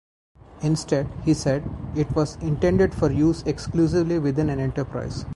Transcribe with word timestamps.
Instead, 0.63 1.07
he 1.25 1.31
said, 1.35 1.63
it 1.95 2.09
was 2.15 2.35
intended 2.37 2.91
for 2.91 3.11
use 3.11 3.43
exclusively 3.43 4.17
within 4.17 4.49
an 4.49 4.59
enterprise. 4.59 5.25